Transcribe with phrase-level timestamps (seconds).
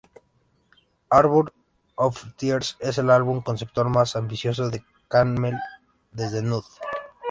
[1.11, 1.51] Harbour
[1.95, 5.59] of Tears es el álbum conceptual más ambicioso de Camel
[6.11, 6.65] desde Nude.